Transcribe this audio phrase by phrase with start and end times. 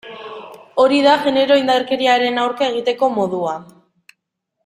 [0.83, 3.55] Hori da genero indarkeriaren aurka egiteko modua.